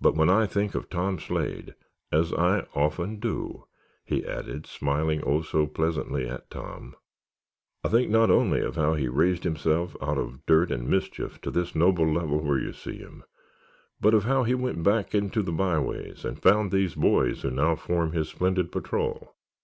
But 0.00 0.14
when 0.14 0.30
I 0.30 0.46
think 0.46 0.76
of 0.76 0.88
Tom 0.88 1.18
Slade—as 1.18 2.32
I 2.32 2.64
often 2.76 3.18
do," 3.18 3.64
he 4.04 4.24
added, 4.24 4.68
smiling, 4.68 5.20
oh, 5.26 5.42
so 5.42 5.66
pleasantly, 5.66 6.28
at 6.28 6.48
Tom; 6.48 6.94
"I 7.82 7.88
think 7.88 8.08
not 8.08 8.30
only 8.30 8.60
of 8.60 8.76
how 8.76 8.94
he 8.94 9.08
raised 9.08 9.42
himself 9.42 9.96
out 10.00 10.16
of 10.16 10.46
dirt 10.46 10.70
and 10.70 10.88
mischief 10.88 11.40
to 11.40 11.50
this 11.50 11.74
noble 11.74 12.06
level 12.06 12.38
where 12.38 12.60
you 12.60 12.72
see 12.72 12.98
him, 12.98 13.24
but 14.00 14.14
of 14.14 14.22
how 14.22 14.44
he 14.44 14.54
went 14.54 14.84
back 14.84 15.12
into 15.12 15.42
the 15.42 15.50
byways 15.50 16.24
and 16.24 16.40
found 16.40 16.70
these 16.70 16.94
boys 16.94 17.42
who 17.42 17.50
now 17.50 17.74
form 17.74 18.12
his 18.12 18.28
splendid 18.28 18.70
patrol. 18.70 19.34